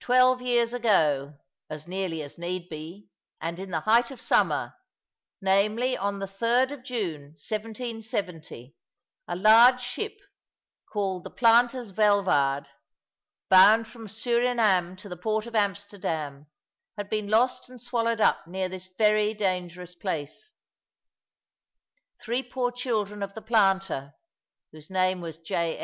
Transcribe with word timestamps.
Twelve 0.00 0.42
years 0.42 0.74
ago, 0.74 1.36
as 1.68 1.86
nearly 1.86 2.20
as 2.20 2.36
need 2.36 2.68
be, 2.68 3.06
and 3.40 3.60
in 3.60 3.70
the 3.70 3.82
height 3.86 4.10
of 4.10 4.20
summer 4.20 4.74
namely, 5.40 5.96
on 5.96 6.18
the 6.18 6.26
3d 6.26 6.72
of 6.72 6.82
June 6.82 7.36
1770 7.38 8.74
a 9.28 9.36
large 9.36 9.80
ship 9.80 10.18
called 10.92 11.22
the 11.22 11.30
'Planter's 11.30 11.92
Welvard,' 11.92 12.70
bound 13.48 13.86
from 13.86 14.08
Surinam 14.08 14.96
to 14.96 15.08
the 15.08 15.16
Port 15.16 15.46
of 15.46 15.54
Amsterdam, 15.54 16.48
had 16.96 17.08
been 17.08 17.28
lost 17.28 17.68
and 17.68 17.80
swallowed 17.80 18.20
up 18.20 18.48
near 18.48 18.68
this 18.68 18.88
very 18.98 19.32
dangerous 19.32 19.94
place. 19.94 20.54
Three 22.20 22.42
poor 22.42 22.72
children 22.72 23.22
of 23.22 23.34
the 23.34 23.42
planter 23.42 24.14
(whose 24.72 24.90
name 24.90 25.20
was 25.20 25.38
J. 25.38 25.78